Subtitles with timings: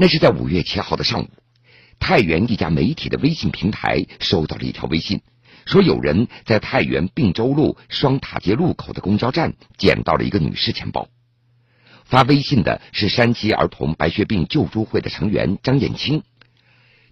[0.00, 1.28] 那是在五月七号的上午，
[1.98, 5.20] 太原一家媒体的微信平台收到了一条微信，
[5.66, 11.08] 说有人在太原并州路双塔街路口的公交站捡到了一个女士钱包。
[12.06, 16.22] 发微信的是山西儿童白血病救助会的成员张艳青。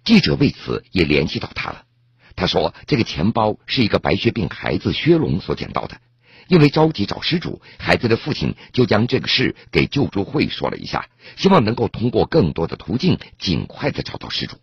[0.03, 1.83] 记者为此也联系到他了。
[2.35, 6.01] 他说，这个钱包是一个白血病孩子薛龙所捡到的。
[6.49, 11.07] 因为着急找失主，孩子的父亲就将这个事给救助会说了一下，
[11.37, 14.57] 希望能够通过更多的途径尽快的找到失主。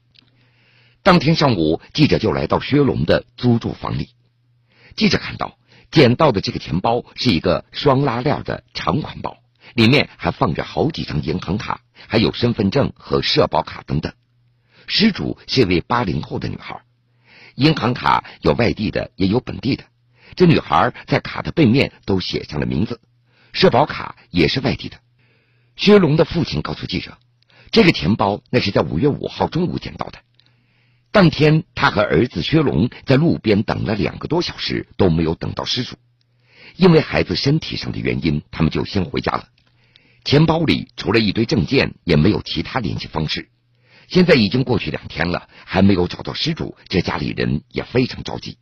[1.05, 4.09] 当天上午，记者就来到薛龙的租住房里。
[4.97, 5.59] 记者看到
[5.93, 9.39] 捡到的这个钱包是一个双拉链的长款包，
[9.75, 14.13] 里面还放着好几张银行卡，还有身份证和社保卡等等。
[14.89, 16.81] 失主是一位八零后的女孩，
[17.55, 19.85] 银行卡有外地的，也有本地的。
[20.35, 23.01] 这女孩在卡的背面都写上了名字，
[23.53, 24.99] 社保卡也是外地的。
[25.77, 27.19] 薛龙的父亲告诉记者，
[27.71, 30.19] 这个钱包那是在五月五号中午捡到的。
[31.11, 35.97] 当天，他和儿子薛龙在路边等了两个多小时，都没有等到失主。
[36.77, 39.49] 因为孩子身体上的原因，他们就先回家了。
[40.25, 43.49] 钱包里除了一堆证件，也没有其他联系方式。
[44.09, 48.59] 现在已经过去两天了，还没有找到失主，这家里人也非常着急。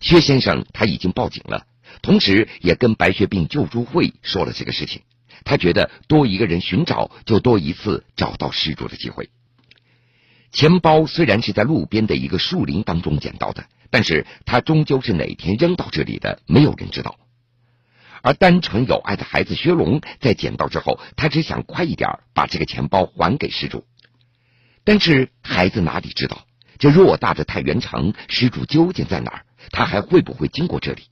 [0.00, 1.66] 薛先生他已经报警了，
[2.02, 5.02] 同时也跟白血病救助会说了这个事情。
[5.44, 9.30] 他觉得多一个人寻找，就多一次找到失主的机会。
[10.52, 17.16] 钱包虽然是在路边的一个树林当中捡到的，但是他终究是哪天扔到这里的，没有人知道。
[18.22, 23.86] 而单纯有爱的孩子薛龙在捡到之后，他只想快一点把这个钱包还给失主。
[24.84, 26.44] 但是孩子哪里知道，
[26.80, 29.44] 这偌大的太原城，失主究竟在哪儿？
[29.70, 31.02] 他还会不会经过这里？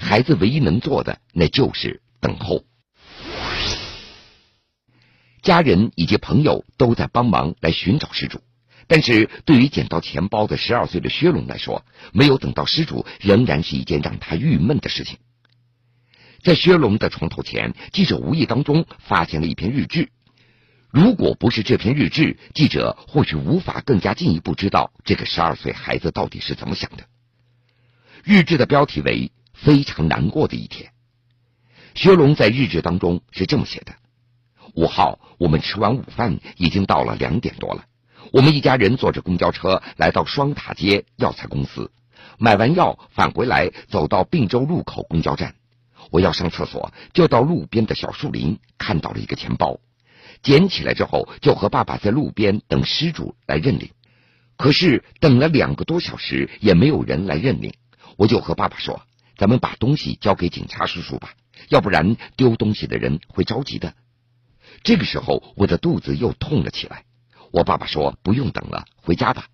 [0.00, 2.64] 孩子唯一能做的，那就是等候。
[5.40, 8.40] 家人以及朋友都在帮忙来寻找失主，
[8.88, 15.18] 但是对于捡到钱包的十二岁的薛龙来说，没有等到失主，仍然是一件让他郁闷的事情。
[16.42, 20.08] 在薛龙的床头前，记者无意当中发现了一篇日志。
[20.94, 27.06] 如果不是这篇日志，记者或许无法更加进一步知道这个十二岁孩子到底是怎么想的。
[28.22, 30.92] 日志的标题为“非常难过的一天”。
[31.96, 33.92] 薛龙在日志当中是这么写的：
[34.74, 37.86] 五号，我们吃完午饭，已经到了两点多了。
[38.30, 41.90] 我们一家人坐着公交车来到双塔街药材公司，
[42.38, 45.56] 买完药返回来，走到并州路口公交站。
[46.12, 49.80] 我要上厕所，就到路边的小树林，看到了一个钱包，
[50.44, 53.90] 捡起来之后，就和爸爸在路边等失主来认领。
[54.56, 57.74] 可是等了两个多小时，也没有人来认领。
[58.16, 59.02] 我就和爸爸说
[59.36, 61.34] ：“咱们把东西交给警察叔叔吧，
[61.70, 63.94] 要不然丢东西的人会着急的。”
[64.84, 67.04] 这个时候，我的肚子又痛了起来。
[67.50, 69.48] 我爸爸说：“不用等了，回家吧。”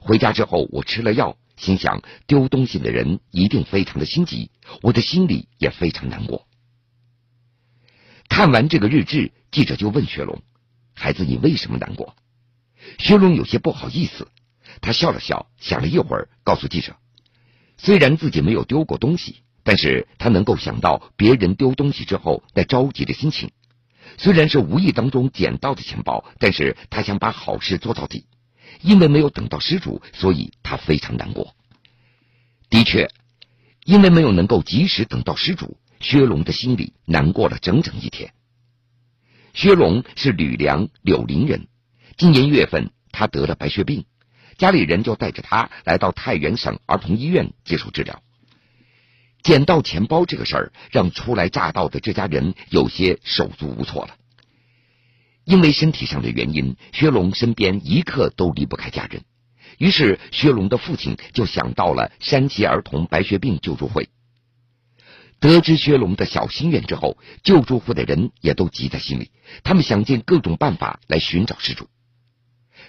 [0.00, 4.50] 回家之后，我吃了药，心想丢东西的人一定非常的心急，
[4.80, 6.46] 我的心里也非常难过。
[8.28, 10.42] 看完这个日志，记者就问薛龙
[10.94, 12.14] ：“孩子，你为什么难过？”
[12.98, 14.28] 薛龙有些不好意思，
[14.80, 16.96] 他笑了笑，想了一会儿，告诉记者。
[17.76, 23.50] 虽然自己没有丢过东西，但是他能够想到别人丢东西之后那着急的心情。
[24.16, 28.26] 虽然是无意当中捡到的钱包，但是他想把好事做到底。
[28.82, 31.54] 因为没有等到失主，所以他非常难过。
[32.70, 33.10] 的确，
[33.84, 38.32] 因为没有能够及时等到失主，薛龙的心里难过了整整一天。
[39.58, 41.66] 薛龙是吕梁柳林人，
[42.16, 44.04] 今年月份他得了白血病。
[44.56, 48.22] 家里人就带着他来到太原省儿童医院接受治疗。
[49.42, 54.14] 捡到钱包这个事儿，让初来乍到的这家人有些手足无措了。
[55.42, 59.22] 因为身体上的原因，薛龙身边一刻都离不开家人。
[59.78, 64.08] 于是，薛龙的父亲就想到了山西儿童白血病救助会。
[65.40, 69.30] 得知薛龙的小心愿之后，救助会的人也都急在心里，
[69.62, 71.88] 他们想尽各种办法来寻找失主。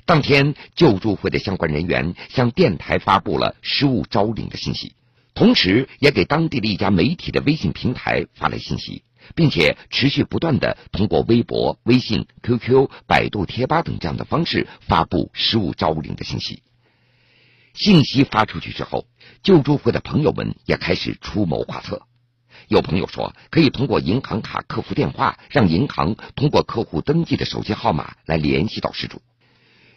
[0.05, 4.93] 当天，救助会的相关人员向电台发布了失物招领的信息，
[5.35, 9.03] 同时也给当地的一家媒体的微信平台发来信息，
[9.35, 16.63] 并且持续不断的通过微博、微信、QQ、百度贴吧等这样的方式发布失物招领的信息。
[17.75, 19.05] 信息发出去之后，
[19.43, 22.07] 救助会的朋友们也开始出谋划策。
[22.69, 29.23] 有朋友说，可以通过银行卡客服电话，让银行通过客户登记的手机号码来联系到失主。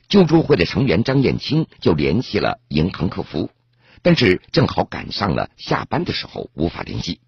[0.09, 3.51] 救助会的成员张艳青就联系了银行客服，
[4.01, 7.21] 但是正好赶上了下班的时候，无法联系。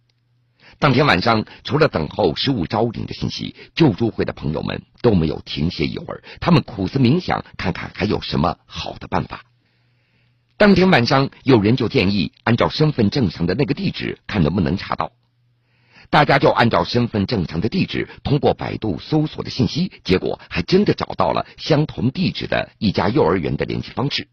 [0.79, 9.45] 当天晚上，除了等候失物招领的信息，救助会的朋友们都没有停歇一会儿，他们苦思冥想，看看还有什么好的办法。
[10.57, 15.13] 当天晚上，有人就建议按照身份证上的那个地址，看能不能查到。
[16.11, 24.29] 大家就按照身份证上的地址，通过百度搜索的信息，结果还真的找到了相同地址的一家幼儿园的联系方式。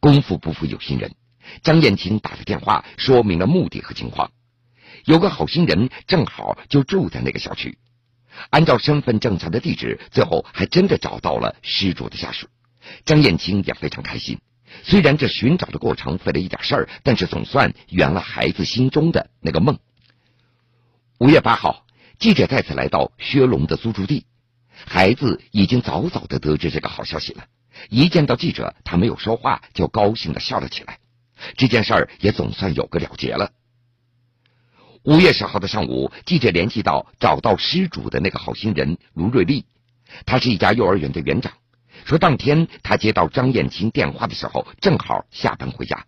[0.00, 1.14] 功夫不负有心人，
[1.62, 4.30] 张艳琴打了电话，说明了目的和情况。
[5.04, 7.78] 有个好心人正好就住在那个小区，
[8.50, 12.48] 按照身份证上的地址，最后还真的找到了失主的家属。
[13.04, 14.38] 张艳青也非常开心，
[14.82, 19.78] 虽然这寻找的过程费了一点事儿，但是总算圆了孩子心中的那个梦。
[21.20, 21.84] 五月八号，
[22.18, 24.24] 记者再次来到薛龙的租住地，
[24.86, 27.44] 孩子已经早早的得知这个好消息了。
[27.90, 30.98] 一见到记者，他没有说话，就高兴的笑了起来。
[31.58, 33.52] 这件事儿也总算有个了结了。
[35.02, 39.66] 五月十号的上午，记者联系到找到失主的那个好心人卢瑞丽，
[40.24, 41.52] 他是一家幼儿园的园长，
[42.06, 46.06] 说当天他接到张艳琴电话的时候，正好下班回家，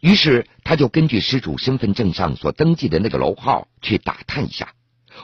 [0.00, 4.74] 于是他就根据失主身份证上所登记的那个楼号去打探一下，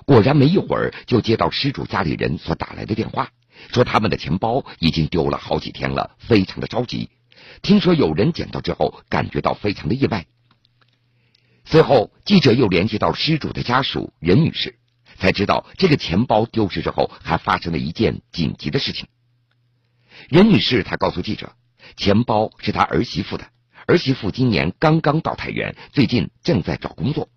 [0.07, 3.31] 果然没一会儿就接到失主家里人所打来的电话，
[3.73, 7.11] 说他们的钱包已经丢了好几天了，非常的着急，
[7.61, 10.27] 听说有人捡到之后，感觉到非常的意外。
[11.65, 14.79] 随后，记者又联系到失主的家属任女士，
[15.17, 19.07] 才知道这个钱包丢失之后，还发生了一件紧急的事情。
[20.29, 21.53] 任女士她告诉记者，
[21.97, 23.47] 钱包是她儿媳妇的，
[23.87, 27.29] 儿媳妇今年刚刚到太原，最近正在找工作。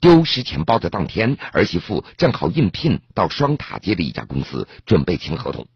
[0.00, 5.66] 丢失钱包的当天，儿媳妇正好应聘到双塔街的一家公司，准备签合同。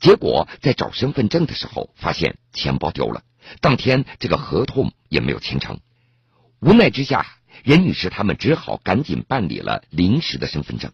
[0.00, 3.22] 结果在找身份证的时候，发现钱包丢了，
[3.60, 5.80] 当天这个合同也没有签成。
[6.60, 7.26] 无奈之下。
[7.64, 10.90] 任女士他们只好赶紧办理了临时的身份证，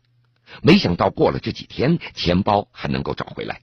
[0.60, 3.62] 没想到过了这几天，钱包还能够找回来。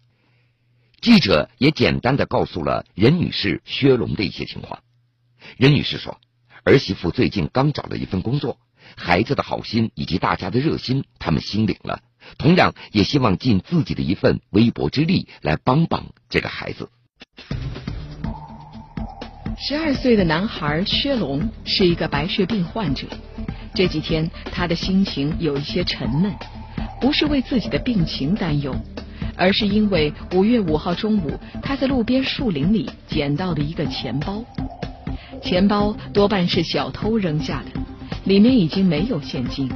[1.01, 4.79] 记者也简单的告诉了任女士薛龙的一些情况。
[5.57, 6.19] 任女士说，
[6.65, 8.57] 儿媳妇最近刚找了一份工作，
[8.97, 12.01] 孩子的好心以及大家的热心，他们心领了，
[12.37, 16.89] 同样也希望尽自己的一份微薄之力来帮帮这个孩子。
[19.57, 23.07] 十二岁的男孩薛龙是一个白血病患者。
[23.73, 26.33] 这几天他的心情有一些沉闷，
[26.99, 28.75] 不是为自己的病情担忧，
[29.37, 34.43] 而是因为五月五号中午他在路边树林里捡到的一个钱包。
[35.41, 37.79] 钱包多半是小偷扔下的，
[38.23, 39.69] 里面已经没有现金，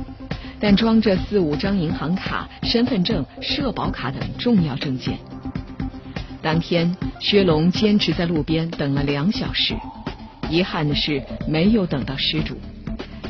[0.59, 5.17] 但装着四五张银行卡、身份证、社保卡等重要证件。
[6.41, 9.75] 当天，薛龙坚持在路边等了两小时。
[10.49, 12.57] 遗憾的是，没有等到失主。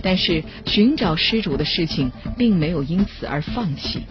[0.01, 4.03] 但是，寻找失主的事情并没有因此而放弃。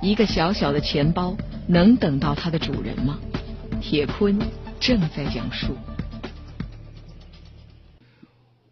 [0.00, 1.36] 一个小小的钱包
[1.66, 3.18] 能等到它的主人吗？
[3.80, 4.38] 铁坤
[4.78, 5.76] 正在讲述。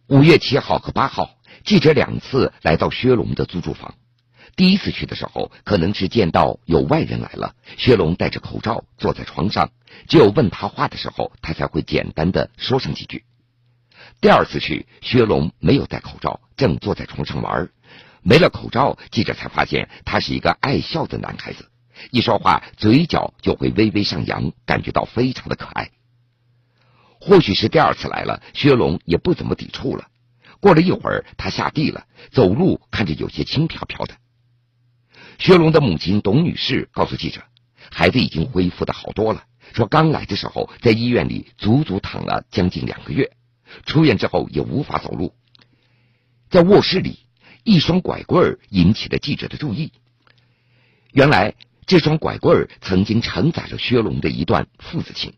[0.06, 1.30] 五月七号和八号，
[1.64, 3.94] 记者两次来到薛龙的租住房。
[4.54, 9.70] 第一次去的时候，可能是见到有外人来了，薛龙戴着口罩坐在床上，
[10.06, 13.24] 只有问他话的时候，他才会简单的说上几句。
[14.20, 17.70] 第二次去，薛龙没有戴口罩，正坐在床上玩，
[18.22, 21.70] 没了口罩，记者才发现他是一个爱笑的男孩子，
[22.10, 25.92] 一说话嘴角就会微微上扬，感觉到非常的可爱。
[27.24, 30.08] 或许是第二次来了，薛龙也不怎么抵触了。
[30.60, 34.14] 过了一会儿，他下地了，走路看着有些轻飘飘的。
[35.38, 37.40] 薛龙的母亲董女士告诉记者，
[37.90, 39.44] 孩子已经恢复的好多了。
[39.72, 43.32] 说刚来的时候在医院里足足躺了将近两个月，
[43.86, 45.34] 出院之后也无法走路。
[46.50, 47.20] 在卧室里，
[47.62, 49.92] 一双拐棍引起了记者的注意。
[51.12, 51.54] 原来
[51.86, 55.32] 这双拐棍曾经承载了薛龙的一段父子情。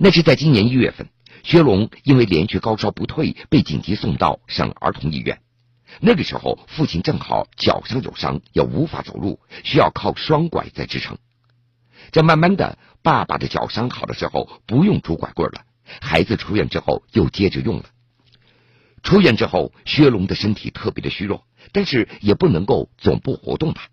[0.00, 1.08] 那是在今年一月份，
[1.42, 5.40] 薛龙因为连续高烧不退，被紧急送到省儿童医院。
[5.98, 11.18] 那个时候，父亲正好脚上有伤，也无法走路，需要靠双拐在支撑。
[12.12, 15.62] 这慢慢的，爸爸的脚伤好的时候，不用拄拐棍了。
[16.00, 17.86] 孩子出院之后，又接着用了。
[19.02, 23.88] 出院之后，薛龙的身体特别的虚弱，但是也不能够总不活动吧。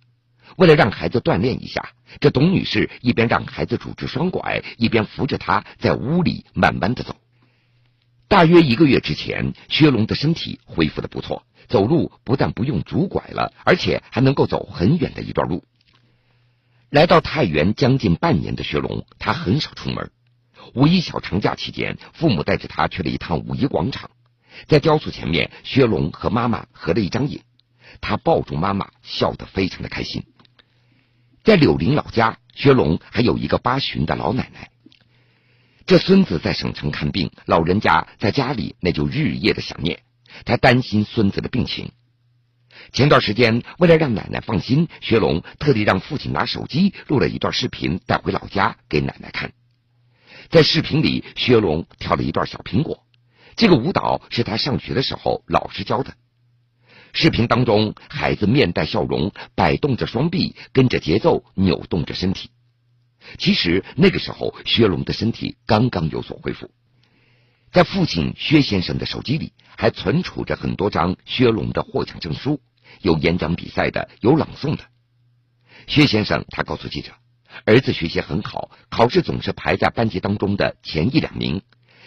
[0.56, 7.16] 为了让孩子锻炼一下，这董女士一边让孩子拄着双拐，一边扶着他在屋里慢慢的走。
[8.28, 11.44] 大约一个月之前，薛龙的身体恢复的不错。
[11.68, 15.64] 走路不但不用拄拐了，而且还能够走很远的一段路。
[16.92, 20.12] 来到太原将近半年的薛龙，他很少出门。
[20.76, 24.12] 五一小长假期间，父母带着他去了一趟五一广场。
[24.68, 27.42] 在雕塑前面，薛龙和妈妈合了一张影，
[28.00, 30.24] 他抱住妈妈，笑得非常的开心。
[31.46, 34.72] 在柳林老家，薛龙还有一个八旬的老奶奶。
[35.86, 40.00] 这孙子在省城看病，老人家在家里那就日夜的想念，
[40.44, 41.92] 他担心孙子的病情。
[42.94, 49.54] 前段时间，为了让奶奶放心，薛龙特地让父亲拿手机录了一段视频带回老家给奶奶看。
[50.50, 53.06] 在视频里，薛龙跳了一段小苹果，
[53.56, 56.16] 这个舞蹈是他上学的时候老师教的。
[57.18, 62.50] 视频当中，孩子面带笑容，摆动着双臂，跟着节奏扭动着身体。
[63.38, 66.70] 其实那个时候，薛龙的身体刚刚有所恢复。
[67.72, 72.60] 在父亲薛先生的手机里，还存储着很多张薛龙的获奖证书，
[73.00, 74.84] 有演讲比赛的，有朗诵的。
[75.88, 77.14] 薛先生他告诉记者，
[77.64, 81.62] 儿子学习很好，考试总是排在班级当中的前一两名。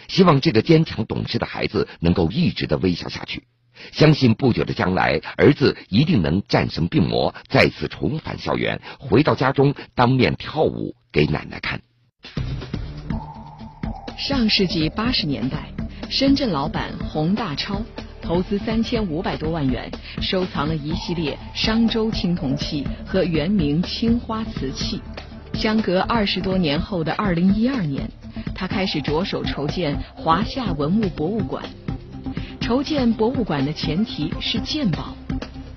[0.07, 3.47] 希望这个坚强懂事的孩子能够一直的微笑下去。
[3.91, 11.81] 相信不久的将来，儿子一定能战胜病魔，再次重返校园，回到家中当面跳舞给奶奶看。
[14.17, 15.71] 上世纪八十年代，
[16.09, 17.81] 深圳老板洪大超
[18.21, 19.89] 投资三千五百多万元，
[20.21, 25.01] 收藏了一系列商周青铜器和原名青花瓷器。
[25.53, 28.09] 相隔二十多年后的二零一二年，
[28.53, 31.63] 他开始着手筹建华夏文物博物馆。
[32.69, 35.15] 筹建博物馆的前提是鉴宝，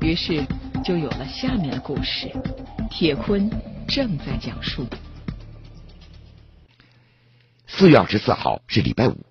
[0.02, 0.44] 于是
[0.84, 2.30] 就有了下面的故事。
[2.90, 3.50] 铁坤
[3.88, 4.86] 正在讲述。
[7.66, 9.24] 四月二十四号是礼拜五，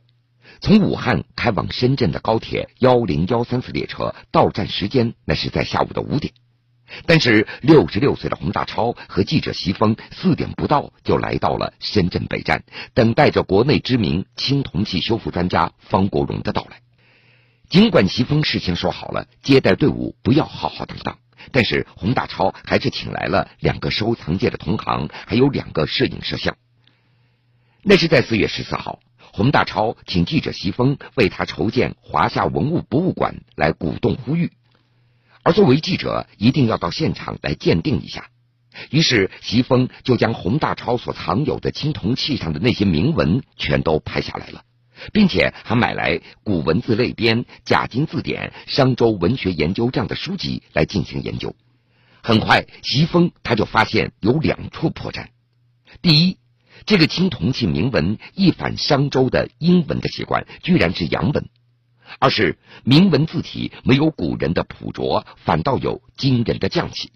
[0.59, 6.33] 从武汉开往深圳的高铁幺零幺三次列车到站时间那是在下午的五点，
[7.05, 12.63] 但是六十六岁的洪大超和记者席峰四点不到就来到了深圳北站，
[12.95, 16.81] 等待着国内知名青铜器修复专家方国荣的到来。
[17.71, 21.19] 尽管席峰事先说好了接待队伍不要浩浩荡荡，
[21.53, 26.57] 但是洪大超还是请来了两个收藏界的同行，还有两个摄影摄像。
[27.81, 28.99] 那是在四月十四号，
[29.31, 34.51] 洪大超请记者席峰为他筹建华夏文物博物馆来鼓动呼吁，
[35.41, 38.27] 而作为记者一定要到现场来鉴定一下。
[38.89, 44.63] 于是席峰就将洪大超所藏有的青铜器上的那些铭文全都拍下来了。
[45.13, 51.55] 并且还买来《古文字类编》《贾金字典》《商周文学研究》这样的书籍来进行研究。
[52.23, 55.27] 很快，席峰他就发现有两处破绽：
[56.01, 56.37] 第一，
[56.85, 61.43] 这个青铜器铭文一反商周的英文的习惯，居然是洋文；
[62.19, 67.11] 二是铭文字体没有古人的朴拙，反倒有惊人的匠气。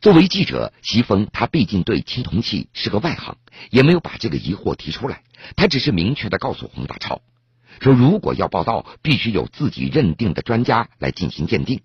[0.00, 3.38] 作为记者，席峰他毕竟对青铜器是个外行，
[3.70, 5.22] 也没有把这个疑惑提出来。
[5.56, 7.22] 他只是明确的告诉洪大超，
[7.80, 11.80] 说如果要报道，必须有自己认定的专家来进行鉴定。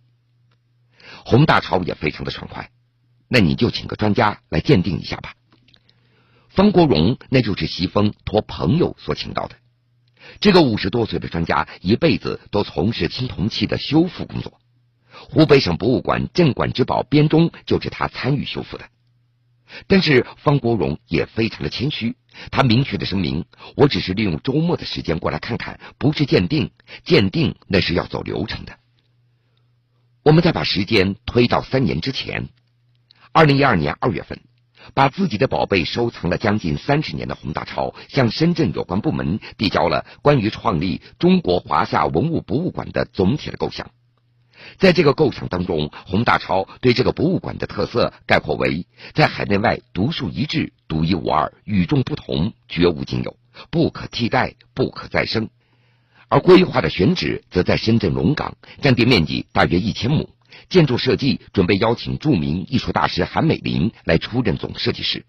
[1.25, 2.69] 洪大超也非常的爽快，
[3.27, 5.33] 那你就请个专家来鉴定一下吧。
[6.49, 9.55] 方国荣那就是席峰托朋友所请到的，
[10.39, 14.60] 这个五十多岁的专家一辈子都从事青铜器的修复工作。
[15.29, 18.85] 湖北省博物馆镇馆之宝编钟就是他参与修复的，
[19.87, 22.15] 但是方国荣也非常的谦虚，
[22.51, 23.45] 他明确的声明
[23.77, 26.71] ：“我只是利用周末的时间过来看看，不是鉴定，
[27.05, 28.77] 鉴定那是要走流程的。”
[30.23, 32.49] 我们再把时间推到三年之前，
[33.31, 34.41] 二零一二年二月份，
[34.93, 43.89] 把自己的宝贝收藏了将近三十年的洪大超向深圳有关部门递交了关于创立中国华夏文物博物馆的总体的构想。
[44.77, 53.37] 在这个构想当中，洪大超对这个博物馆的特色概括为在海内外独树一帜、独一无二、与众不同、绝无仅有、
[53.69, 55.49] 不可替代、不可再生。
[56.27, 60.29] 而规划的选址则在深圳龙岗，占地面积大约一千亩，
[60.69, 65.25] 建筑设计准备邀请著名艺术大师韩美林来出任总设计师。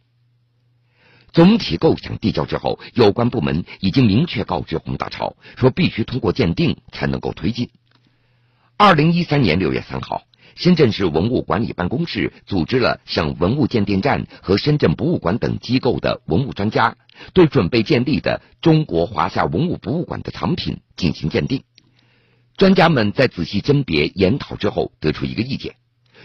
[1.32, 7.70] 总体构想递交之后，有关部门已经明确告知洪大超说，必须通过鉴定才能够推进。
[8.84, 10.24] 二零一三年六月三号，
[10.56, 16.96] 深圳市文物管理办公室组织了省文物鉴定站和深圳博物馆等机构的文物专家，
[17.32, 21.62] 对准备建立的中国华夏文物博物馆的藏品进行鉴定。
[22.56, 25.76] 专家们在仔细甄别研讨之后，得出一个意见，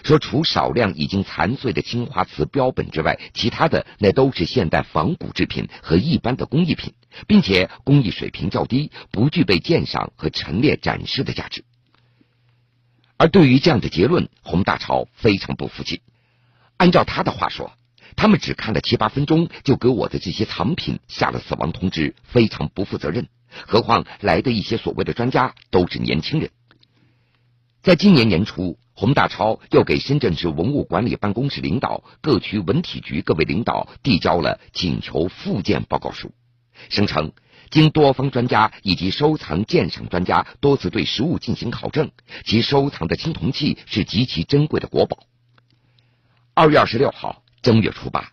[0.01, 6.95] 说除少量已经残碎的青花瓷标本之外，其他的那都是现代仿古制品和一般的工艺品，
[7.27, 11.63] 并且工艺水平较低，不具备鉴赏和陈列展示的价值。
[13.17, 16.01] 而对于这样的结论，洪大超非常不服气。
[16.77, 17.73] 按照他的话说，
[18.15, 23.27] 他们只看了七八分钟就给我的这些藏品下了死亡通知，非常不负责任。
[23.49, 26.51] 何况来的一些所谓的专家都是年轻人。
[27.81, 36.31] 在今年年初，洪大超又给深圳市文物管理办公室领导、各区文体局各位领导递交了请求复建报告书，
[36.89, 37.31] 声称
[37.69, 42.11] 经多方专家以及收藏鉴赏专家多次对实物进行考证，
[42.45, 45.19] 其收藏的青铜器是极其珍贵的国宝。
[46.53, 48.31] 二月二十六号正月初八。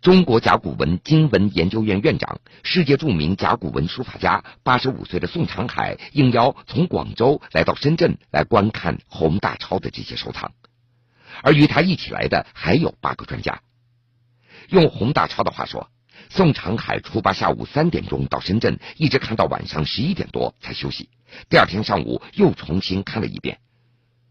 [0.00, 10.50] 中国甲骨文经文研究院院长、世界著名甲骨文书法家、八十五岁的宋长海应邀从广州来到深圳来观看洪大超的这些收藏，
[11.44, 13.60] 而与他一起来的还有八个专家。
[14.70, 15.88] 用洪大超的话说，
[16.34, 21.10] 宋长海初八下午三点钟到深圳，一直看到晚上十一点多才休息，
[21.50, 23.58] 第二天上午又重新看了一遍。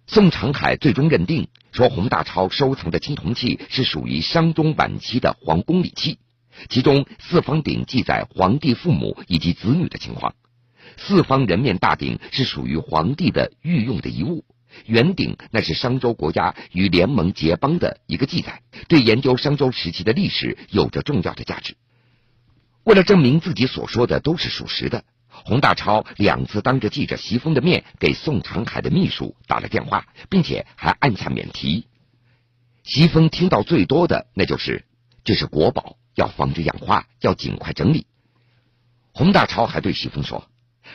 [0.08, 6.18] 宋长海最终认定说，洪大超收藏的青铜器是属于商中晚期的皇宫礼器，
[6.70, 10.34] 其中四方鼎记载皇帝父母以及子女的情况，
[10.98, 14.44] 四方人面大鼎是属于皇帝的御用的遗物，
[14.88, 21.76] 圆鼎那是商周国家与联盟结邦的一个记载，对研究商周时期的历史有着重要的价值。
[22.84, 25.04] 为了证明自己所说的都是属实的。
[25.30, 31.88] 洪大超两次当着记者席峰的面给宋长海的秘书打了电话，并且还按下免提。
[32.84, 34.86] 席峰听到最多的那就是
[35.24, 38.08] 这是国宝，要防止氧化，要尽快整理。
[39.14, 40.48] 洪大超还对席峰说：“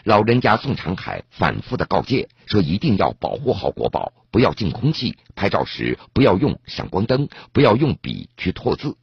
[0.05, 8.97] 老人家宋长海反复的告诫说，一定要保护好国宝，不要进空气，拍照时不要用闪光灯，不要用笔去拓字。”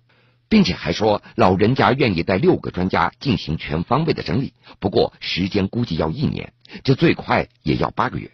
[0.54, 8.30] 并且还说，老人家愿意带六个专家进行全方位的整理，不过时间估计要一年，这最快也要八个月。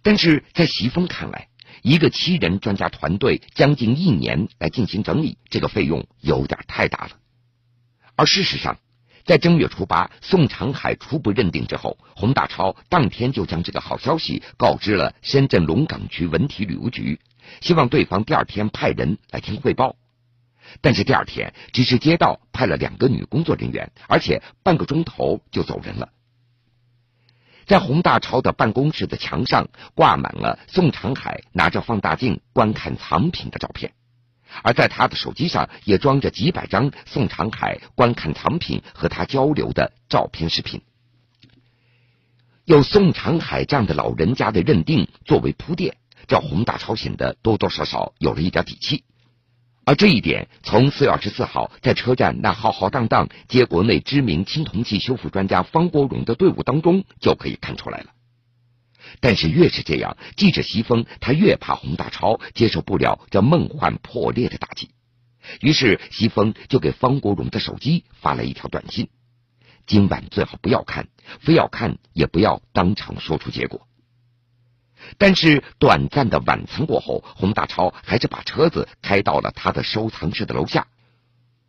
[0.00, 1.48] 但是在席峰看来，
[1.82, 7.10] 一个七人专家团队将近一年来进行整理，这个费用有点太大了。
[8.16, 8.78] 而事实上，
[9.26, 17.20] 在正月初八，宋长海初步认定之后，洪大超当天就将这个好消息告知了深圳龙岗区文体旅游局，
[17.60, 19.94] 希望对方第二天派人来听汇报。
[20.80, 26.10] 但是第二天，只是街道派了两个女工作人员，而且半个钟头就走人了。
[27.66, 33.92] 在洪大超的办公室的墙上挂满了宋长海拿着放大镜观看藏品的照片，
[34.62, 40.80] 而在他的手机上也装着几百张宋长海观看藏品和他交流的照片视频。
[42.64, 49.04] 有宋长海这样的老人家的认定作为铺垫，这洪大超显得多多少少有了一点底气。
[49.88, 58.10] 而这一点，从四月二十四号在车站那浩浩荡荡接国内知名青铜器修复专家方国荣的队伍当中就可以看出来了。
[59.20, 64.90] 但是越是这样，记者席峰他越怕洪大超接受不了这梦幻破裂的打击，
[65.62, 69.08] 于是席峰就给方国荣的手机发了一条短信：
[69.86, 71.08] 今晚最好不要看，
[71.40, 73.88] 非要看也不要当场说出结果。
[75.16, 80.86] 但是短暂的晚餐过后，洪大超还是把车子开到了他的收藏室的楼下。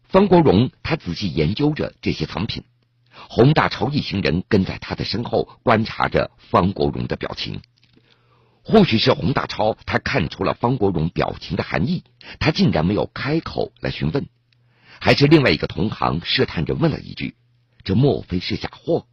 [0.04, 2.64] 方国荣他仔细研究着这些藏品，
[3.30, 7.62] 洪大超一行人跟在他的身后观察着方国荣的表情。
[8.64, 12.04] 或许是洪大超他看出了方国荣表情的含义，
[12.40, 14.28] 他竟然没有开口来询问。
[15.00, 17.36] 还是另外一个同行试探着问了一句
[17.86, 19.06] ：“这莫非是假货？”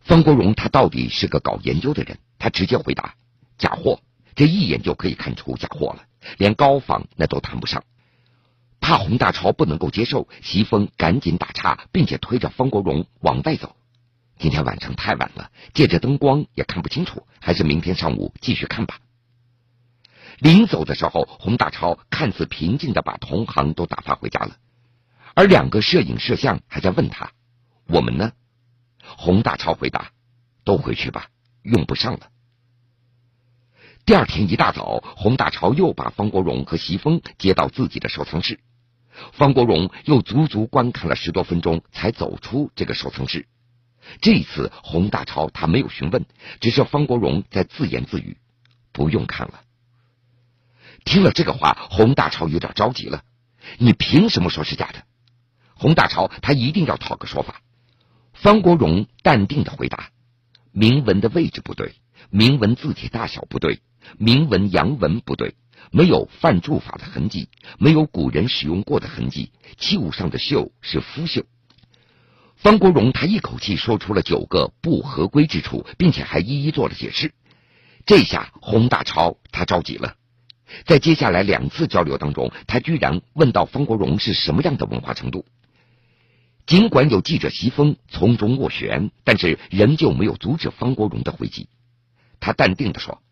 [0.00, 2.18] 方国荣他到底是个搞研究的人。
[2.38, 3.14] 他直接回答
[3.58, 4.00] ：“假货，
[4.34, 6.04] 这一眼就可以看出假货了，
[6.38, 7.84] 连高仿那都谈不上。”
[8.80, 13.74] 怕洪大超不能够接受，席峰赶紧打岔，并且推着方国荣往外走。
[14.38, 19.00] 今天晚上太晚了，借着灯光也看不清楚，还是明天上午继续看吧。
[20.38, 24.56] 临走的时候，洪大超看似平静的把同行都打发回家了，
[25.34, 27.32] 而两个摄影摄像还在问他
[27.88, 28.32] ：“我们呢？”
[29.02, 30.12] 洪大超回答
[30.62, 31.26] ：“都回去吧。”
[31.62, 32.28] 用不上了。
[34.04, 38.60] 第二天一大早，洪大潮又把方国荣和席峰接到自己的收藏室。
[39.32, 43.46] 方国荣又足足观看了十多分钟，才走出这个收藏室。
[44.22, 46.24] 这一次，洪大潮他没有询问，
[46.60, 48.38] 只是方国荣在自言自语
[48.92, 49.60] ：“不用看了。”
[51.04, 53.22] 听了这个话，洪大潮有点着急了
[53.76, 55.02] ：“你凭什么说是假的？”
[55.76, 57.60] 洪大潮他一定要讨个说法。
[58.32, 60.10] 方国荣淡定的回答。
[60.72, 61.94] 铭文的位置不对，
[62.30, 63.80] 铭文字体大小不对，
[64.18, 65.54] 铭文阳文不对，
[65.90, 71.44] 没有范铸法的痕迹，没有古人使用过的痕迹，器物上的锈是肤锈。
[72.56, 77.32] 方国荣他一口气说出了九个不合规之处，并且还一一做了解释。
[78.04, 80.14] 这下洪大超他着急了，
[80.84, 85.44] 在接下来两次交流当中，他居然问到方国荣是什么样的文化程度。
[86.68, 91.66] 尽管有记者席峰从中斡旋，但是仍旧没有阻止方国荣的回击。
[92.40, 93.22] 他淡定地说：“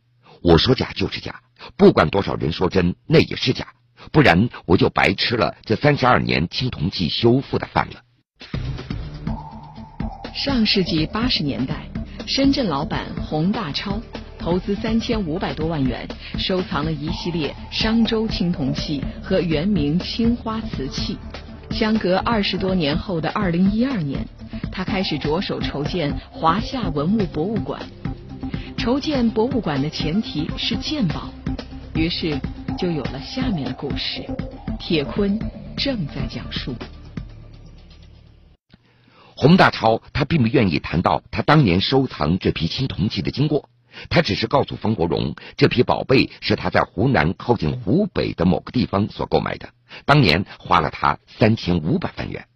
[0.40, 1.42] 我说假就是假，
[1.77, 3.75] 不管多少人说真，那也是假，
[4.11, 8.01] 不然我就白吃了这三十二年青铜器修复的饭了。”
[10.35, 11.87] 上世纪八十年代，
[12.27, 14.01] 深圳老板洪大超
[14.38, 21.18] 投资三千五百多万元，收藏了一系列商周青铜器和元明青花瓷器。
[21.71, 24.27] 相隔二十多年后的二零一二年，
[24.73, 27.81] 他开始着手筹建华夏文物博物馆。
[28.79, 31.31] 筹建博物馆的前提是鉴宝，
[31.95, 32.39] 于是
[32.79, 34.25] 就有了下面的故事。
[34.79, 35.39] 铁坤
[35.77, 36.75] 正在讲述。
[39.35, 43.69] 洪大超他并不愿意谈到他当年收藏这批青铜器的经过，
[44.09, 49.69] 他只是告诉方国荣，这批宝贝是他在湖南靠近湖北的某个地方所购买的。
[50.05, 52.47] 当年花了他三千五百万元。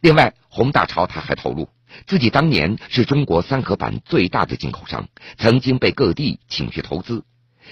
[0.00, 1.68] 另外，洪大超他还透露，
[2.06, 7.24] 自己当年是中国三合板最大的进口商，曾经被各地请去投资。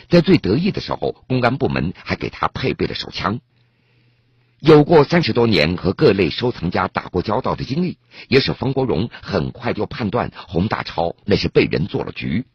[0.08, 3.40] 在最得意的时候，公安部门还给他配备了手枪。
[4.58, 12.46] 有过三十多年和各类收藏家打过交道的经历，也使方国荣很快就判断洪大超那是被人做了局。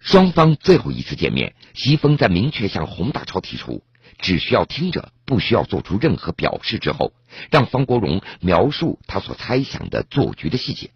[0.00, 3.82] 双方最后一次见面，席峰在明确向洪大超提出。
[4.20, 7.12] 只需要听着，不需要做出任何表示之后，
[7.50, 10.90] 让方国荣描述他所猜想的做局的细节。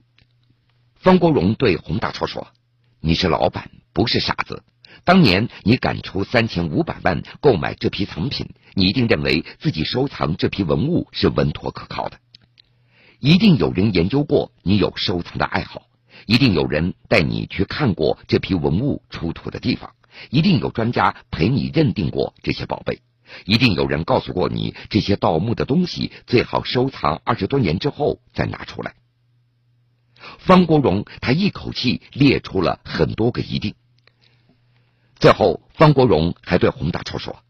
[0.97, 2.49] 方国荣对洪大超说
[3.01, 4.63] ：“你是老板，不是傻子。
[5.05, 12.19] 当年你敢出三千五百万购买这批藏品，你一定认为自己收藏这批文物是稳妥可靠的。
[13.21, 15.83] 一定有人研究过你有收藏的爱好，
[16.27, 19.93] 一定有人带你去看过这批文物出土的地方，
[20.31, 23.01] 一定有专家陪你认定过这些宝贝。”
[23.44, 28.94] 一定有人告诉过你，这些盗墓的东西最好收藏二十多年之后再拿出来。
[30.38, 33.75] 方国荣他一口气列出了很多个一定。
[35.16, 37.42] 最后，方国荣还对洪大超说：“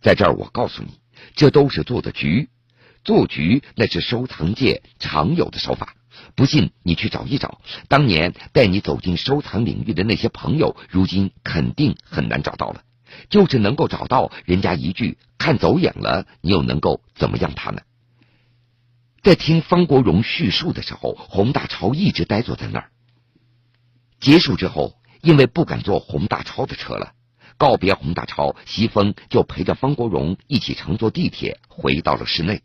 [0.00, 1.00] 在这儿，我告诉你，
[1.34, 2.48] 这都是做的局，
[3.04, 5.94] 做局那是收藏界常有的手法。
[6.34, 12.82] 不信你去找一找，当年带你走进收藏领域的那些朋友，如今肯定很难找到了。”
[13.28, 17.82] 就是能够找到人家一句看走眼了，你又能够怎么样他呢？
[19.22, 22.90] 在听方国荣叙述的时候，洪大超一直呆坐在那儿。
[24.20, 27.12] 结束之后，因为不敢坐洪大超的车了，
[27.58, 32.62] 告别洪大超，西风就陪着方国荣一起乘坐地铁回到了室内。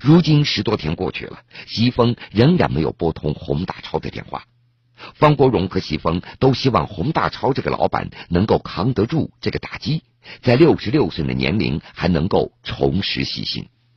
[0.00, 4.46] 如今十多天过去了，西风仍然没有拨通洪大超的电话。
[5.14, 10.02] 方国荣和席峰都希望洪大超这个老板能够扛得住这个打击，
[10.42, 13.68] 在六十六岁的年龄还能够重拾信心。